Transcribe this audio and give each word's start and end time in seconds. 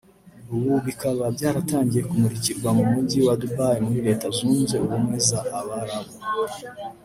ubu 0.55 0.73
bikaba 0.85 1.23
byatangiye 1.35 2.03
kumurikirwa 2.09 2.69
mu 2.77 2.83
Mujyi 2.91 3.19
wa 3.27 3.35
Dubai 3.41 3.77
muri 3.85 3.99
Leta 4.07 4.25
Zunze 4.37 4.75
Ubumwe 4.85 5.17
za 5.27 5.39
Abarabu 5.59 6.11